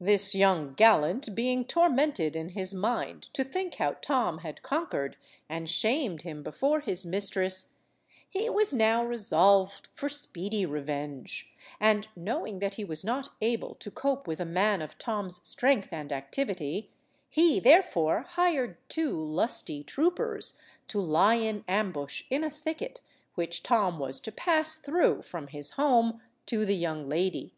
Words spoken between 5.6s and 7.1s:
shamed him before his